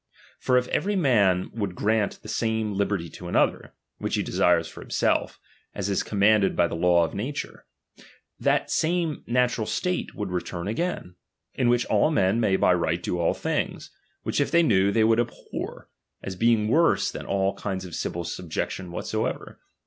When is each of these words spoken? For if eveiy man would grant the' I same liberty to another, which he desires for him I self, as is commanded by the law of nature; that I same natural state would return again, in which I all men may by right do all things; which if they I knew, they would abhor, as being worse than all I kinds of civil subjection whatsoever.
For 0.39 0.57
if 0.57 0.67
eveiy 0.71 0.97
man 0.97 1.51
would 1.53 1.75
grant 1.75 2.23
the' 2.23 2.27
I 2.27 2.31
same 2.31 2.73
liberty 2.73 3.07
to 3.09 3.27
another, 3.27 3.75
which 3.99 4.15
he 4.15 4.23
desires 4.23 4.67
for 4.67 4.81
him 4.81 4.87
I 4.87 4.89
self, 4.89 5.39
as 5.75 5.89
is 5.91 6.01
commanded 6.01 6.55
by 6.55 6.65
the 6.65 6.75
law 6.75 7.03
of 7.05 7.13
nature; 7.13 7.65
that 8.39 8.63
I 8.63 8.65
same 8.65 9.23
natural 9.27 9.67
state 9.67 10.15
would 10.15 10.31
return 10.31 10.67
again, 10.67 11.17
in 11.53 11.69
which 11.69 11.85
I 11.85 11.89
all 11.89 12.09
men 12.09 12.39
may 12.39 12.55
by 12.55 12.73
right 12.73 13.03
do 13.03 13.19
all 13.19 13.35
things; 13.35 13.91
which 14.23 14.41
if 14.41 14.49
they 14.49 14.59
I 14.61 14.63
knew, 14.63 14.91
they 14.91 15.03
would 15.03 15.19
abhor, 15.19 15.87
as 16.23 16.35
being 16.35 16.67
worse 16.67 17.11
than 17.11 17.27
all 17.27 17.55
I 17.55 17.61
kinds 17.61 17.85
of 17.85 17.93
civil 17.93 18.23
subjection 18.23 18.91
whatsoever. 18.91 19.59